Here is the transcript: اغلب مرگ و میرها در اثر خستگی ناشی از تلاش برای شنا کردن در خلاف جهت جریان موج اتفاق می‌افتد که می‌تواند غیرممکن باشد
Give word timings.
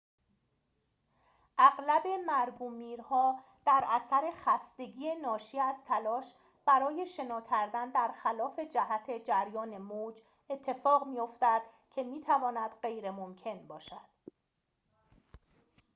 اغلب 1.57 2.03
مرگ 2.27 2.61
و 2.61 2.69
میرها 2.69 3.39
در 3.65 3.83
اثر 3.87 4.29
خستگی 4.35 5.15
ناشی 5.15 5.59
از 5.59 5.83
تلاش 5.83 6.33
برای 6.65 7.05
شنا 7.05 7.41
کردن 7.41 7.89
در 7.91 8.11
خلاف 8.23 8.59
جهت 8.59 9.25
جریان 9.25 9.77
موج 9.77 10.21
اتفاق 10.49 11.07
می‌افتد 11.07 11.61
که 11.91 12.03
می‌تواند 12.03 12.71
غیرممکن 12.81 13.67
باشد 13.67 14.09